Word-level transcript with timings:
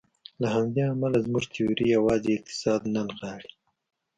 له 0.41 0.47
همدې 0.55 0.81
امله 0.93 1.17
زموږ 1.25 1.43
تیوري 1.53 1.85
یوازې 1.95 2.29
اقتصاد 2.35 2.81
نه 2.93 3.01
نغاړي. 3.07 3.51